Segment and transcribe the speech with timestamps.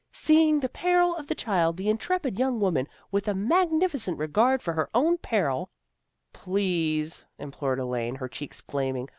[0.29, 4.59] 'Seeing the peril of the child, the intrepid young woman, with a mag nificent disregard
[4.59, 5.69] for her own peril"
[6.33, 9.09] Please," implored Elaine, her cheeks fla ming.